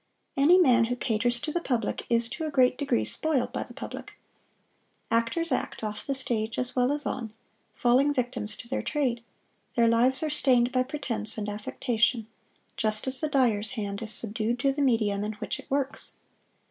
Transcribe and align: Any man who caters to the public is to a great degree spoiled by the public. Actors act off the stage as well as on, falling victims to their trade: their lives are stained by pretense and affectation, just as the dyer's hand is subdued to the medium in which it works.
Any 0.35 0.57
man 0.57 0.85
who 0.85 0.95
caters 0.95 1.39
to 1.41 1.51
the 1.51 1.61
public 1.61 2.07
is 2.09 2.27
to 2.29 2.45
a 2.45 2.49
great 2.49 2.75
degree 2.75 3.05
spoiled 3.05 3.53
by 3.53 3.61
the 3.61 3.75
public. 3.75 4.13
Actors 5.11 5.51
act 5.51 5.83
off 5.83 6.07
the 6.07 6.15
stage 6.15 6.57
as 6.57 6.75
well 6.75 6.91
as 6.91 7.05
on, 7.05 7.33
falling 7.75 8.11
victims 8.11 8.55
to 8.57 8.67
their 8.67 8.81
trade: 8.81 9.21
their 9.75 9.87
lives 9.87 10.23
are 10.23 10.31
stained 10.31 10.71
by 10.71 10.81
pretense 10.81 11.37
and 11.37 11.47
affectation, 11.47 12.25
just 12.77 13.05
as 13.05 13.19
the 13.19 13.29
dyer's 13.29 13.73
hand 13.77 14.01
is 14.01 14.09
subdued 14.11 14.57
to 14.57 14.71
the 14.73 14.81
medium 14.81 15.23
in 15.23 15.33
which 15.33 15.59
it 15.59 15.69
works. 15.69 16.13